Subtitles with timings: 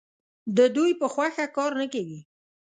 [0.57, 2.19] د دوی په خوښه کار نه کوي.